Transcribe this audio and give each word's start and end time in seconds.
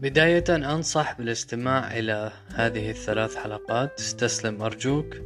بداية 0.00 0.44
أنصح 0.48 1.18
بالاستماع 1.18 1.98
إلى 1.98 2.32
هذه 2.54 2.90
الثلاث 2.90 3.36
حلقات. 3.36 4.00
استسلم 4.00 4.62
أرجوك. 4.62 5.16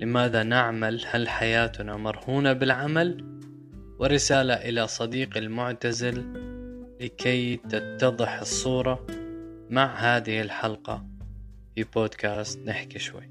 لماذا 0.00 0.42
نعمل؟ 0.42 1.04
هل 1.10 1.28
حياتنا 1.28 1.96
مرهونة 1.96 2.52
بالعمل؟ 2.52 3.24
ورسالة 3.98 4.54
إلى 4.54 4.88
صديقي 4.88 5.40
المعتزل 5.40 6.24
لكي 7.00 7.56
تتضح 7.56 8.40
الصورة 8.40 9.06
مع 9.70 9.94
هذه 9.94 10.40
الحلقة 10.40 11.06
في 11.74 11.84
بودكاست 11.84 12.58
نحكي 12.66 12.98
شوي. 12.98 13.30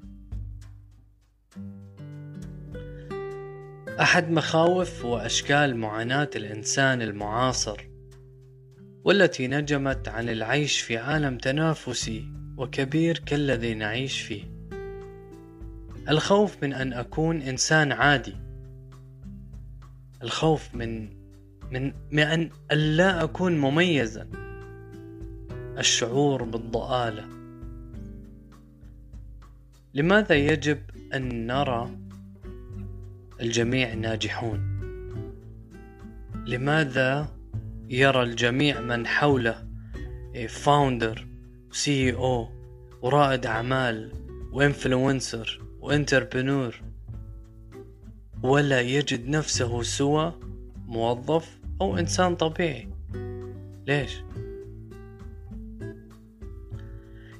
أحد 4.00 4.30
مخاوف 4.30 5.04
وأشكال 5.04 5.76
معاناة 5.76 6.30
الإنسان 6.36 7.02
المعاصر 7.02 7.91
والتي 9.04 9.48
نجمت 9.48 10.08
عن 10.08 10.28
العيش 10.28 10.80
في 10.80 10.98
عالم 10.98 11.38
تنافسي 11.38 12.28
وكبير 12.56 13.18
كالذي 13.18 13.74
نعيش 13.74 14.20
فيه. 14.20 14.44
الخوف 16.08 16.62
من 16.62 16.72
أن 16.72 16.92
أكون 16.92 17.42
إنسان 17.42 17.92
عادي. 17.92 18.36
الخوف 20.22 20.74
من 20.74 21.08
من 21.70 21.92
من 22.12 22.50
لا 22.72 23.24
أكون 23.24 23.58
مميزا. 23.58 24.28
الشعور 25.78 26.42
بالضآلة. 26.42 27.24
لماذا 29.94 30.34
يجب 30.34 30.78
أن 31.14 31.46
نرى 31.46 31.90
الجميع 33.40 33.94
ناجحون؟ 33.94 34.72
لماذا 36.46 37.41
يرى 37.92 38.22
الجميع 38.22 38.80
من 38.80 39.06
حوله. 39.06 39.68
founder 40.48 41.26
CEO 41.72 42.48
ورائد 43.02 43.46
أعمال 43.46 44.12
و 44.52 44.62
influencer 44.62 45.62
و 45.80 45.88
entrepreneur 45.88 46.80
ولا 48.42 48.80
يجد 48.80 49.28
نفسه 49.28 49.82
سوى 49.82 50.40
موظف 50.86 51.58
أو 51.80 51.98
إنسان 51.98 52.36
طبيعي. 52.36 52.88
ليش؟ 53.86 54.22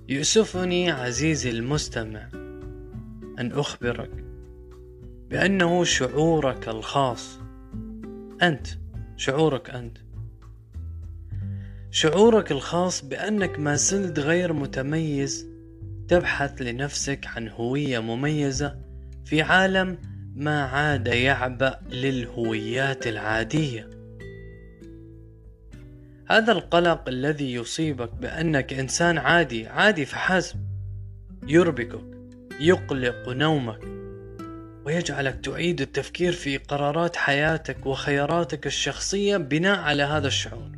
يؤسفني 0.09 0.91
عزيزي 0.91 1.51
المستمع 1.51 2.29
أن 3.39 3.53
أخبرك 3.53 4.25
بأنه 5.31 5.85
شعورك 5.85 6.69
الخاص. 6.69 7.39
أنت 8.43 8.67
شعورك 9.17 9.71
أنت. 9.71 10.12
شعورك 11.95 12.53
الخاص 12.53 13.05
بأنك 13.05 13.59
ما 13.59 13.75
زلت 13.75 14.19
غير 14.19 14.53
متميز 14.53 15.47
تبحث 16.09 16.63
لنفسك 16.63 17.27
عن 17.27 17.49
هوية 17.49 17.99
مميزة 17.99 18.77
في 19.25 19.43
عالم 19.43 19.99
ما 20.37 20.63
عاد 20.63 21.07
يعبأ 21.07 21.79
للهويات 21.91 23.07
العادية. 23.07 23.91
هذا 26.31 26.53
القلق 26.53 27.09
الذي 27.09 27.55
يصيبك 27.55 28.15
بأنك 28.15 28.73
إنسان 28.73 29.19
عادي 29.19 29.67
عادي 29.67 30.05
فحسب 30.05 30.57
يربكك 31.47 32.05
يقلق 32.61 33.29
نومك 33.29 33.81
ويجعلك 34.85 35.41
تعيد 35.45 35.81
التفكير 35.81 36.33
في 36.33 36.57
قرارات 36.57 37.17
حياتك 37.17 37.87
وخياراتك 37.87 38.67
الشخصية 38.67 39.37
بناء 39.37 39.79
على 39.79 40.03
هذا 40.03 40.27
الشعور. 40.27 40.72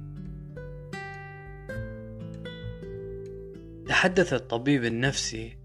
تحدث 4.04 4.32
الطبيب 4.32 4.84
النفسي 4.84 5.58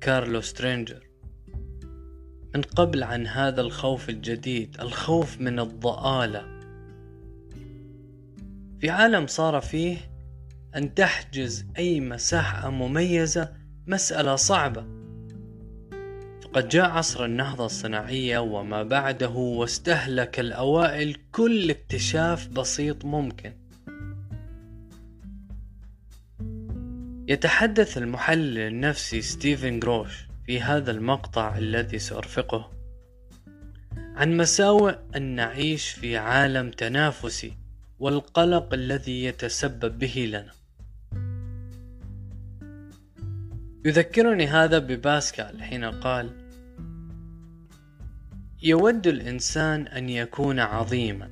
كارلو 0.00 0.40
سترينجر 0.40 1.06
من 2.54 2.62
قبل 2.62 3.02
عن 3.02 3.26
هذا 3.26 3.60
الخوف 3.60 4.08
الجديد 4.08 4.80
الخوف 4.80 5.40
من 5.40 5.60
الضآلة. 5.60 6.60
في 8.80 8.90
عالم 8.90 9.26
صار 9.26 9.60
فيه 9.60 9.98
أن 10.76 10.94
تحجز 10.94 11.66
أي 11.78 12.00
مساحة 12.00 12.70
مميزة 12.70 13.52
مسألة 13.86 14.36
صعبة. 14.36 14.84
فقد 16.42 16.68
جاء 16.68 16.90
عصر 16.90 17.24
النهضة 17.24 17.66
الصناعية 17.66 18.38
وما 18.38 18.82
بعده 18.82 19.30
واستهلك 19.30 20.40
الأوائل 20.40 21.16
كل 21.32 21.70
اكتشاف 21.70 22.48
بسيط 22.48 23.04
ممكن. 23.04 23.59
يتحدث 27.30 27.98
المحلل 27.98 28.58
النفسي 28.58 29.22
ستيفن 29.22 29.80
جروش 29.80 30.26
في 30.46 30.60
هذا 30.60 30.90
المقطع 30.90 31.58
الذي 31.58 31.98
سأرفقه 31.98 32.70
عن 33.96 34.36
مساوئ 34.36 34.94
أن 35.16 35.22
نعيش 35.22 35.88
في 35.88 36.16
عالم 36.16 36.70
تنافسي 36.70 37.56
والقلق 37.98 38.74
الذي 38.74 39.24
يتسبب 39.24 39.98
به 39.98 40.28
لنا. 40.28 40.52
يذكرني 43.84 44.46
هذا 44.46 44.78
بباسكال 44.78 45.62
حين 45.62 45.84
قال 45.84 46.30
يود 48.62 49.06
الإنسان 49.06 49.86
أن 49.86 50.08
يكون 50.08 50.60
عظيما 50.60 51.30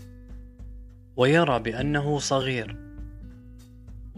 ويرى 1.16 1.58
بأنه 1.58 2.18
صغير 2.18 2.87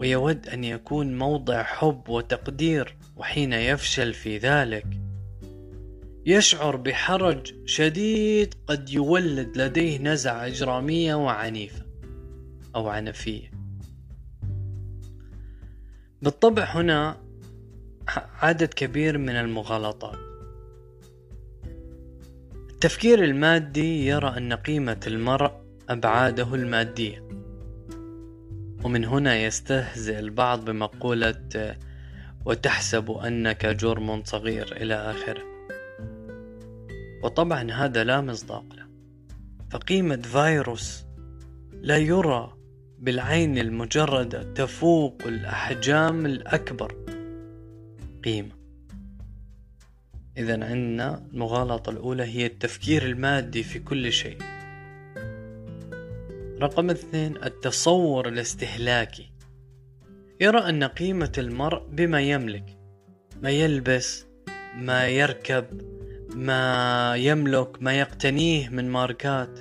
ويود 0.01 0.47
أن 0.49 0.63
يكون 0.63 1.17
موضع 1.17 1.63
حب 1.63 2.09
وتقدير 2.09 2.95
وحين 3.17 3.53
يفشل 3.53 4.13
في 4.13 4.37
ذلك. 4.37 4.85
يشعر 6.25 6.75
بحرج 6.75 7.53
شديد 7.65 8.53
قد 8.67 8.89
يولد 8.89 9.57
لديه 9.57 9.99
نزعة 9.99 10.45
إجرامية 10.47 11.15
وعنيفة 11.15 11.85
أو 12.75 12.89
عنفية. 12.89 13.51
بالطبع 16.21 16.63
هنا 16.63 17.17
عدد 18.41 18.73
كبير 18.73 19.17
من 19.17 19.35
المغالطات. 19.35 20.19
التفكير 22.69 23.23
المادي 23.23 24.05
يرى 24.05 24.37
أن 24.37 24.53
قيمة 24.53 24.99
المرء 25.07 25.51
أبعاده 25.89 26.55
المادية. 26.55 27.40
ومن 28.83 29.05
هنا 29.05 29.35
يستهزئ 29.35 30.19
البعض 30.19 30.65
بمقولة 30.65 31.75
وتحسب 32.45 33.11
أنك 33.11 33.65
جرم 33.65 34.23
صغير 34.23 34.77
إلى 34.77 34.93
آخره. 34.93 35.43
وطبعا 37.23 37.71
هذا 37.71 38.03
لا 38.03 38.21
مصداق 38.21 38.65
له. 38.75 38.85
فقيمة 39.71 40.15
فيروس 40.15 41.03
لا 41.73 41.97
يرى 41.97 42.53
بالعين 42.99 43.57
المجردة 43.57 44.53
تفوق 44.53 45.21
الأحجام 45.25 46.25
الأكبر. 46.25 46.95
قيمة. 48.23 48.51
إذا 50.37 50.53
عندنا 50.53 51.27
المغالطة 51.33 51.89
الأولى 51.89 52.23
هي 52.23 52.45
التفكير 52.45 53.05
المادي 53.05 53.63
في 53.63 53.79
كل 53.79 54.11
شيء. 54.11 54.37
رقم 56.61 56.89
اثنين 56.89 57.37
التصور 57.43 58.27
الاستهلاكي. 58.27 59.31
يرى 60.41 60.59
أن 60.69 60.83
قيمة 60.83 61.31
المرء 61.37 61.87
بما 61.87 62.21
يملك 62.21 62.77
ما 63.41 63.49
يلبس 63.49 64.25
ما 64.75 65.07
يركب 65.07 65.65
ما 66.35 67.15
يملك 67.15 67.81
ما 67.81 67.99
يقتنيه 67.99 68.69
من 68.69 68.89
ماركات. 68.89 69.59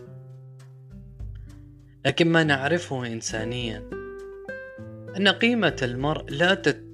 لكن 2.06 2.32
ما 2.32 2.44
نعرفه 2.44 3.06
إنسانيا 3.06 3.90
أن 5.16 5.28
قيمة 5.28 5.76
المرء 5.82 6.24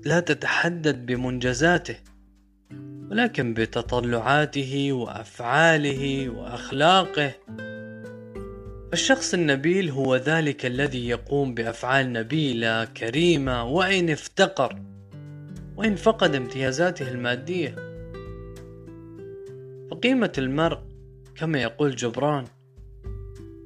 لا 0.04 0.20
تتحدد 0.20 1.06
بمنجزاته 1.06 1.96
ولكن 3.10 3.54
بتطلعاته 3.54 4.92
وأفعاله 4.92 6.28
وأخلاقه. 6.28 7.32
الشخص 8.92 9.34
النبيل 9.34 9.90
هو 9.90 10.16
ذلك 10.16 10.66
الذي 10.66 11.08
يقوم 11.08 11.54
بأفعال 11.54 12.12
نبيلة 12.12 12.84
كريمة 12.84 13.64
وإن 13.64 14.10
افتقر 14.10 14.82
وإن 15.76 15.96
فقد 15.96 16.34
امتيازاته 16.34 17.10
المادية. 17.10 17.74
فقيمة 19.90 20.32
المرء 20.38 20.78
كما 21.34 21.62
يقول 21.62 21.96
جبران 21.96 22.44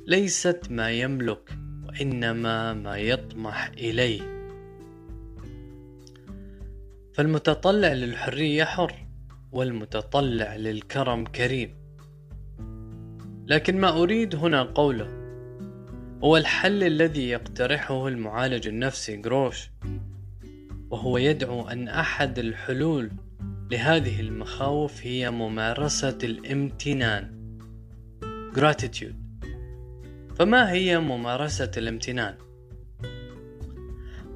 ليست 0.07 0.61
ما 0.71 0.91
يملك 0.91 1.51
وإنما 1.89 2.75
ما 2.75 2.97
يطمح 2.97 3.71
إليه. 3.79 4.21
فالمتطلع 7.13 7.93
للحرية 7.93 8.65
حر 8.65 9.07
والمتطلع 9.53 10.57
للكرم 10.57 11.25
كريم. 11.25 11.80
لكن 13.51 13.81
ما 13.81 14.03
أريد 14.03 14.35
هنا 14.35 14.63
قوله. 14.63 15.09
هو 16.25 16.37
الحل 16.37 16.85
الذي 16.85 17.29
يقترحه 17.29 18.09
المعالج 18.09 18.69
النفسي 18.69 19.17
جروش 19.17 19.71
وهو 20.91 21.19
يدعو 21.19 21.69
أن 21.69 21.89
أحد 21.89 22.39
الحلول 22.39 23.11
لهذه 23.71 24.21
المخاوف 24.21 25.07
هي 25.07 25.31
ممارسة 25.31 26.19
الامتنان 26.25 27.41
gratitude. 28.55 29.47
فما 30.35 30.73
هي 30.73 30.99
ممارسة 30.99 31.71
الامتنان؟ 31.77 32.35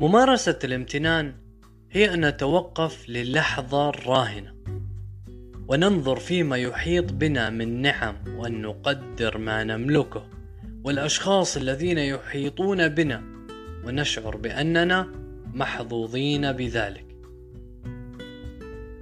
ممارسة 0.00 0.58
الامتنان 0.64 1.34
هي 1.90 2.14
أن 2.14 2.24
نتوقف 2.24 3.08
للحظة 3.08 3.88
الراهنة. 3.88 4.54
وننظر 5.68 6.16
فيما 6.16 6.56
يحيط 6.56 7.12
بنا 7.12 7.50
من 7.50 7.82
نعم 7.82 8.16
وأن 8.36 8.62
نقدر 8.62 9.38
ما 9.38 9.64
نملكه 9.64 10.26
والأشخاص 10.84 11.56
الذين 11.56 11.98
يحيطون 11.98 12.88
بنا 12.88 13.22
ونشعر 13.86 14.36
بأننا 14.36 15.12
محظوظين 15.54 16.52
بذلك. 16.52 17.06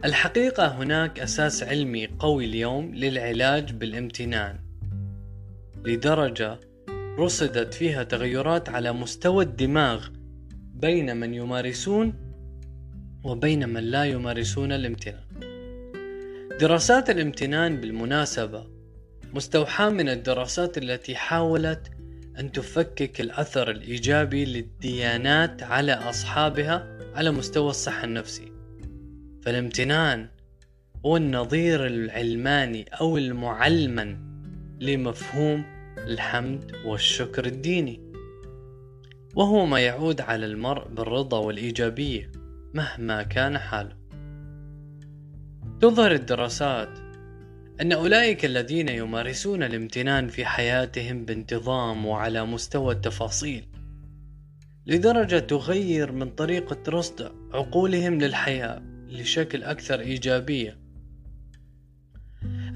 الحقيقة 0.04 0.66
هناك 0.66 1.20
أساس 1.20 1.62
علمي 1.62 2.06
قوي 2.06 2.44
اليوم 2.44 2.94
للعلاج 2.94 3.72
بالامتنان 3.72 4.58
لدرجة 5.84 6.60
رصدت 7.18 7.74
فيها 7.74 8.02
تغيرات 8.02 8.68
على 8.68 8.92
مستوى 8.92 9.44
الدماغ 9.44 10.08
بين 10.74 11.16
من 11.16 11.34
يمارسون 11.34 12.14
وبين 13.24 13.68
من 13.68 13.82
لا 13.82 14.04
يمارسون 14.04 14.72
الامتنان. 14.72 15.31
دراسات 16.60 17.10
الامتنان 17.10 17.80
بالمناسبة 17.80 18.66
مستوحاة 19.34 19.88
من 19.88 20.08
الدراسات 20.08 20.78
التي 20.78 21.16
حاولت 21.16 21.90
أن 22.38 22.52
تفكك 22.52 23.20
الأثر 23.20 23.70
الإيجابي 23.70 24.44
للديانات 24.44 25.62
على 25.62 25.92
أصحابها 25.92 26.98
على 27.14 27.30
مستوى 27.30 27.70
الصحة 27.70 28.04
النفسي. 28.04 28.52
فالامتنان 29.42 30.28
هو 31.06 31.16
النظير 31.16 31.86
العلماني 31.86 32.84
أو 33.00 33.18
المعلمن 33.18 34.16
لمفهوم 34.80 35.64
الحمد 35.98 36.72
والشكر 36.84 37.46
الديني. 37.46 38.12
وهو 39.34 39.66
ما 39.66 39.80
يعود 39.80 40.20
على 40.20 40.46
المرء 40.46 40.88
بالرضا 40.88 41.38
والإيجابية 41.38 42.32
مهما 42.74 43.22
كان 43.22 43.58
حاله. 43.58 44.01
تظهر 45.82 46.12
الدراسات 46.12 46.88
أن 47.80 47.92
أولئك 47.92 48.44
الذين 48.44 48.88
يمارسون 48.88 49.62
الامتنان 49.62 50.28
في 50.28 50.44
حياتهم 50.44 51.24
بانتظام 51.24 52.06
وعلى 52.06 52.44
مستوى 52.44 52.94
التفاصيل 52.94 53.64
لدرجة 54.86 55.38
تغير 55.38 56.12
من 56.12 56.30
طريقة 56.30 56.78
رصد 56.88 57.32
عقولهم 57.54 58.20
للحياة 58.20 58.82
لشكل 59.08 59.62
أكثر 59.62 60.00
إيجابية. 60.00 60.78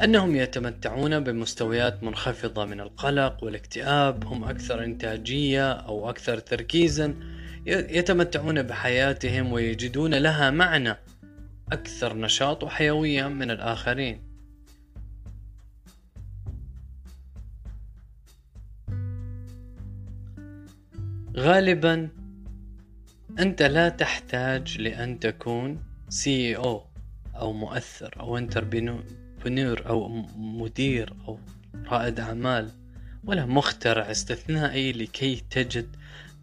أنهم 0.03 0.37
يتمتعون 0.37 1.21
بمستويات 1.21 2.03
منخفضة 2.03 2.65
من 2.65 2.81
القلق 2.81 3.45
والاكتئاب 3.45 4.25
هم 4.25 4.45
أكثر 4.45 4.85
إنتاجية 4.85 5.73
أو 5.73 6.11
أكثر 6.11 6.39
تركيزا 6.39 7.15
يتمتعون 7.67 8.63
بحياتهم 8.63 9.53
ويجدون 9.53 10.15
لها 10.15 10.51
معنى. 10.51 10.97
أكثر 11.73 12.17
نشاط 12.17 12.65
وحيوية 12.65 13.29
من 13.29 13.51
الآخرين. 13.51 14.23
غالبا 21.37 22.09
أنت 23.39 23.63
لا 23.63 23.89
تحتاج 23.89 24.81
لأن 24.81 25.19
تكون 25.19 25.83
سي 26.09 26.57
أو 26.57 26.87
أو 27.37 27.53
مؤثر 27.53 28.15
أو 28.21 28.39
انتربنور 28.39 29.87
أو 29.87 30.09
مدير 30.37 31.15
أو 31.29 31.39
رائد 31.87 32.21
أعمال 32.21 32.71
ولا 33.25 33.47
مخترع 33.47 34.11
استثنائي 34.11 34.93
لكي 34.93 35.45
تجد 35.51 35.97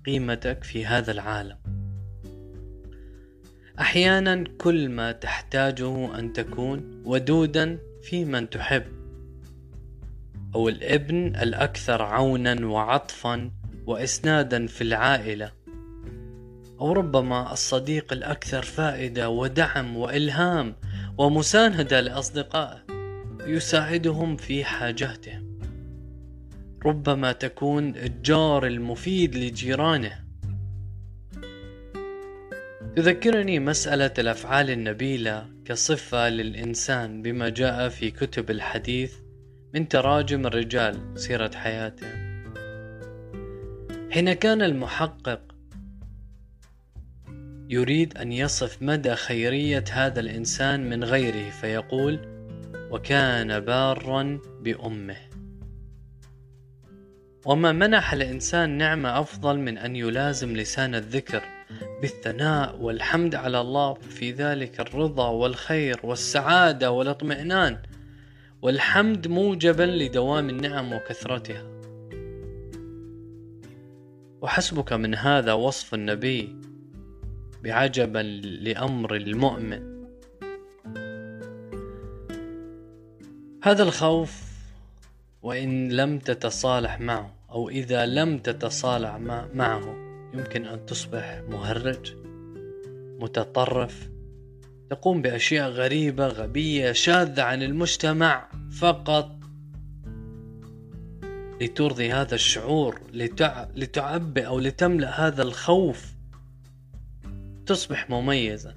قيمتك 0.06 0.64
في 0.64 0.86
هذا 0.86 1.12
العالم. 1.12 1.73
أحيانا 3.80 4.44
كل 4.58 4.90
ما 4.90 5.12
تحتاجه 5.12 6.20
أن 6.20 6.34
تكون 6.34 7.02
ودودا 7.06 7.80
في 8.04 8.26
من 8.26 8.50
تحب. 8.50 8.84
أو 10.56 10.70
الابن 10.70 11.28
الأكثر 11.28 12.02
عونا 12.02 12.66
وعطفا 12.66 13.52
وإسنادا 13.86 14.68
في 14.68 14.82
العائلة. 14.82 15.52
أو 16.80 16.92
ربما 16.92 17.54
الصديق 17.54 18.14
الأكثر 18.14 18.62
فائدة 18.62 19.30
ودعم 19.30 19.98
وإلهام 19.98 20.76
ومساندة 21.18 22.02
لأصدقائه 22.02 22.84
يساعدهم 23.46 24.38
في 24.38 24.64
حاجاتهم. 24.64 25.60
ربما 26.86 27.32
تكون 27.32 27.96
الجار 27.96 28.68
المفيد 28.68 29.36
لجيرانه. 29.36 30.23
تذكرني 32.96 33.60
مسألة 33.60 34.12
الأفعال 34.20 34.70
النبيلة 34.70 35.50
كصفة 35.66 36.30
للإنسان 36.30 37.22
بما 37.22 37.50
جاء 37.50 37.90
في 37.90 38.12
كتب 38.12 38.52
الحديث 38.52 39.14
من 39.74 39.88
تراجم 39.88 40.46
الرجال 40.48 41.00
سيرة 41.16 41.52
حياتهم 41.56 42.44
حين 44.12 44.34
كان 44.34 44.62
المحقق 44.62 45.42
يريد 47.70 48.18
أن 48.18 48.32
يصف 48.32 48.82
مدى 48.82 49.16
خيرية 49.16 49.84
هذا 49.92 50.20
الإنسان 50.20 50.90
من 50.90 51.04
غيره 51.04 51.50
فيقول 51.50 52.20
وكان 52.92 53.60
بارا 53.60 54.40
بأمه 54.62 55.18
وما 57.46 57.72
منح 57.72 58.14
الإنسان 58.14 58.70
نعمة 58.70 59.20
أفضل 59.20 59.60
من 59.60 59.78
أن 59.78 59.96
يلازم 59.96 60.58
لسان 60.58 60.96
الذكر 60.96 61.44
بالثناء 62.02 62.82
والحمد 62.82 63.36
على 63.36 63.62
الله 63.62 63.94
في 63.94 64.32
ذلك 64.32 64.80
الرضا 64.80 65.30
والخير 65.30 66.00
والسعادة 66.04 66.92
والاطمئنان. 66.92 67.78
والحمد 68.62 69.28
موجبا 69.28 69.84
لدوام 69.84 70.50
النعم 70.50 70.94
وكثرتها. 70.94 71.64
وحسبك 74.42 74.94
من 74.94 75.16
هذا 75.16 75.54
وصف 75.54 75.94
النبي 75.94 76.56
بعجبا 77.64 78.20
لأمر 78.44 79.16
المؤمن. 79.16 79.94
هذا 83.64 83.84
الخوف 83.84 84.44
وإن 85.42 85.90
لم 85.90 86.20
تتصالح 86.20 87.00
معه 87.00 87.34
أو 87.52 87.70
إذا 87.70 88.06
لم 88.06 88.38
تتصالح 88.38 89.16
معه 89.54 90.03
يمكن 90.34 90.66
أن 90.66 90.86
تصبح 90.86 91.42
مهرج 91.50 92.16
متطرف 93.20 94.10
تقوم 94.90 95.22
بأشياء 95.22 95.70
غريبة 95.70 96.28
غبية 96.28 96.92
شاذة 96.92 97.44
عن 97.44 97.64
المجتمع 97.64 98.50
فقط 98.80 99.44
لترضي 101.62 102.12
هذا 102.12 102.36
الشعور 102.36 103.02
لتع... 103.14 103.68
لتعبئ 103.76 104.48
أو 104.48 104.60
لتملأ 104.60 105.28
هذا 105.28 105.42
الخوف. 105.44 106.14
تصبح 107.66 108.10
مميزة. 108.10 108.76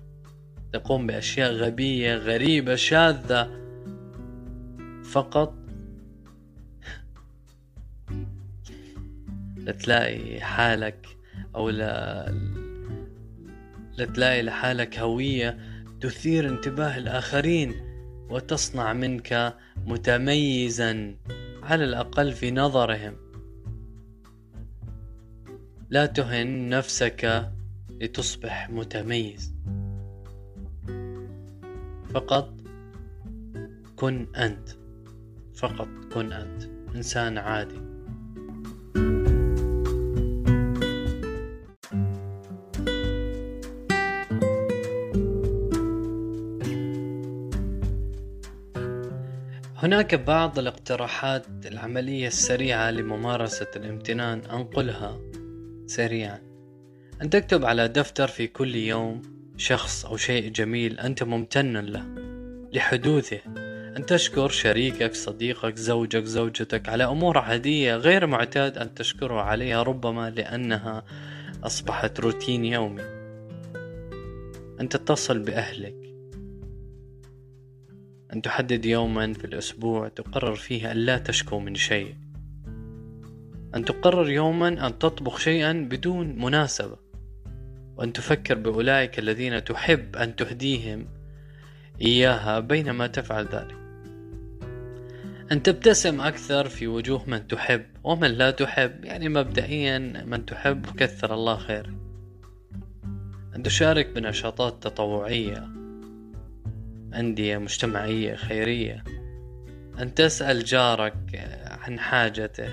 تقوم 0.73 1.07
بأشياء 1.07 1.53
غبية 1.53 2.15
غريبة 2.15 2.75
شاذة 2.75 3.51
فقط. 5.05 5.55
لتلاقي 9.57 10.41
حالك 10.41 11.16
أو 11.57 11.71
لا 11.71 12.35
لتلاقي 13.99 14.43
لحالك 14.43 14.99
هوية 14.99 15.59
تثير 16.01 16.49
انتباه 16.49 16.99
الآخرين 16.99 17.75
وتصنع 18.31 18.93
منك 18.93 19.57
متميزا 19.77 21.17
على 21.63 21.85
الأقل 21.85 22.33
في 22.33 22.51
نظرهم. 22.51 23.17
لا 25.91 26.07
تهن 26.07 26.69
نفسك 26.69 27.51
لتصبح 27.91 28.71
متميز. 28.71 29.55
فقط 32.11 32.55
كن 33.97 34.27
أنت. 34.37 34.69
فقط 35.55 35.89
كن 36.15 36.33
أنت. 36.33 36.63
إنسان 36.97 37.39
عادي. 37.39 37.86
هناك 49.97 50.15
بعض 50.15 50.59
الاقتراحات 50.59 51.47
العملية 51.67 52.27
السريعة 52.27 52.91
لممارسة 52.91 53.67
الامتنان 53.77 54.39
أنقلها 54.39 55.21
سريعا. 55.87 56.39
أن 57.23 57.31
تكتب 57.31 57.65
على 57.65 57.89
دفتر 57.89 58.29
في 58.29 58.47
كل 58.47 58.77
يوم 58.77 59.23
شخص 59.57 60.07
أو 60.07 60.17
شيء 60.17 60.53
جميل 60.53 61.01
أنت 61.01 61.23
ممتن 61.23 61.77
له 61.77 62.05
لحدوثه. 62.73 63.41
أن 63.97 64.07
تشكر 64.07 64.49
شريكك 64.49 65.15
صديقك 65.15 65.77
زوجك 65.77 66.25
زوجتك 66.25 66.89
على 66.89 67.05
أمور 67.05 67.39
عادية 67.39 67.97
غير 67.97 68.27
معتاد 68.27 68.79
أن 68.79 68.95
تشكره 68.95 69.41
عليها 69.41 69.83
ربما 69.83 70.31
لأنها 70.31 71.05
أصبحت 71.65 72.21
روتين 72.21 72.65
يومي. 72.65 73.03
أن 74.81 74.89
تتصل 74.89 75.39
بأهلك. 75.39 76.06
أن 78.33 78.43
تحدد 78.43 78.85
يوما 78.85 79.33
في 79.33 79.45
الأسبوع 79.45 80.09
تقرر 80.09 80.55
فيه 80.55 80.93
أن 80.93 80.97
لا 80.97 81.19
تشكو 81.19 81.61
من 81.61 81.75
شيء. 81.75 82.15
أن 83.75 83.85
تقرر 83.85 84.31
يوما 84.31 84.69
أن 84.87 84.99
تطبخ 84.99 85.39
شيئا 85.39 85.73
بدون 85.73 86.39
مناسبة. 86.39 86.97
وأن 87.97 88.13
تفكر 88.13 88.55
بأولئك 88.55 89.19
الذين 89.19 89.65
تحب 89.65 90.17
أن 90.17 90.37
تهديهم 90.37 91.07
إياها 92.01 92.61
بينما 92.61 93.07
تفعل 93.07 93.45
ذلك. 93.45 93.77
أن 95.53 95.63
تبتسم 95.63 96.21
أكثر 96.21 96.69
في 96.69 96.87
وجوه 96.87 97.31
من 97.31 97.49
تحب 97.49 97.85
ومن 98.05 98.31
لا 98.31 98.51
تحب 98.51 99.05
يعني 99.05 99.29
مبدئيا 99.29 99.99
من 100.27 100.47
تحب 100.47 100.87
كثر 100.97 101.35
الله 101.35 101.57
خير. 101.57 101.95
أن 103.57 103.63
تشارك 103.63 104.07
بنشاطات 104.07 104.83
تطوعية. 104.83 105.86
أندية 107.15 107.59
مجتمعية 107.59 108.35
خيرية. 108.35 109.05
أن 109.99 110.15
تسأل 110.15 110.65
جارك 110.65 111.17
عن 111.67 111.99
حاجته. 111.99 112.69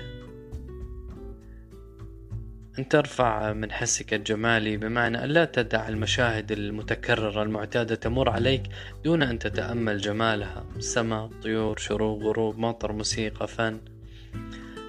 أن 2.78 2.88
ترفع 2.88 3.52
من 3.52 3.72
حسك 3.72 4.14
الجمالي 4.14 4.76
بمعنى 4.76 5.24
أن 5.24 5.28
لا 5.28 5.44
تدع 5.44 5.88
المشاهد 5.88 6.52
المتكررة 6.52 7.42
المعتادة 7.42 7.94
تمر 7.94 8.28
عليك 8.28 8.62
دون 9.04 9.22
أن 9.22 9.38
تتأمل 9.38 9.98
جمالها. 9.98 10.64
سماء 10.78 11.30
طيور 11.42 11.78
شروق 11.78 12.22
غروب 12.22 12.58
مطر 12.58 12.92
موسيقى 12.92 13.48
فن. 13.48 13.80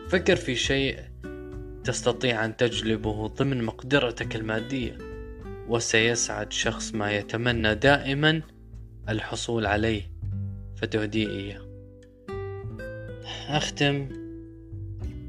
فكر 0.09 0.35
في 0.35 0.55
شيء 0.55 0.99
تستطيع 1.83 2.45
أن 2.45 2.57
تجلبه 2.57 3.27
ضمن 3.27 3.63
مقدرتك 3.63 4.35
المادية. 4.35 4.97
وسيسعد 5.67 6.51
شخص 6.51 6.93
ما 6.93 7.11
يتمنى 7.11 7.75
دائما 7.75 8.41
الحصول 9.09 9.65
عليه 9.65 10.01
فتهديه 10.75 11.27
إياه. 11.27 11.61
أختم. 13.47 14.09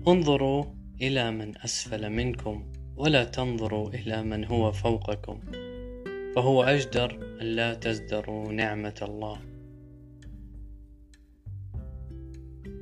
انظروا 0.08 0.64
إلى 1.02 1.30
من 1.30 1.58
أسفل 1.58 2.10
منكم 2.10 2.72
ولا 2.96 3.24
تنظروا 3.24 3.88
إلى 3.88 4.22
من 4.22 4.44
هو 4.44 4.72
فوقكم 4.72 5.40
فهو 6.34 6.62
أجدر 6.62 7.38
أن 7.40 7.46
لا 7.46 7.74
تزدروا 7.74 8.52
نعمة 8.52 8.94
الله. 9.02 9.40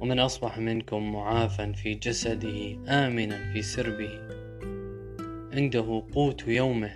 ومن 0.00 0.18
أصبح 0.18 0.58
منكم 0.58 1.12
معافا 1.12 1.72
في 1.72 1.94
جسده 1.94 2.78
آمنا 2.88 3.52
في 3.52 3.62
سربه. 3.62 4.20
عنده 5.52 6.06
قوت 6.12 6.48
يومه 6.48 6.94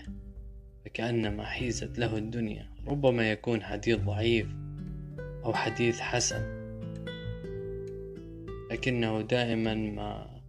فكأنما 0.84 1.44
حيزت 1.44 1.98
له 1.98 2.16
الدنيا. 2.16 2.77
ربما 2.88 3.30
يكون 3.30 3.62
حديث 3.62 3.98
ضعيف 3.98 4.46
أو 5.44 5.52
حديث 5.54 6.00
حسن. 6.00 6.58
لكنه 8.70 9.20
دائما 9.20 9.74
ما 9.74 10.40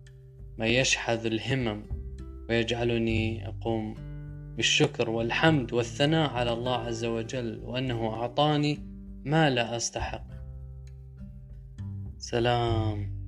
ما 0.58 0.66
يشحذ 0.66 1.26
الهمم 1.26 1.82
ويجعلني 2.50 3.48
أقوم 3.48 3.96
بالشكر 4.58 5.10
والحمد 5.10 5.74
والثناء 5.74 6.30
على 6.30 6.54
الله 6.54 6.76
عز 6.76 7.06
وجل 7.06 7.60
وأنه 7.64 8.14
أعطاني 8.14 8.80
ما 9.26 9.50
لا 9.50 9.76
أستحق. 9.76 10.28
سلام. 12.18 13.19